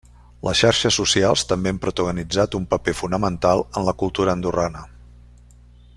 Les 0.45 0.61
xarxes 0.61 0.95
socials 1.01 1.43
també 1.51 1.73
han 1.73 1.81
protagonitzat 1.83 2.57
un 2.61 2.65
paper 2.73 2.97
fonamental 3.03 3.65
en 3.69 3.89
la 3.91 3.97
cultura 4.03 4.35
andorrana. 4.39 4.83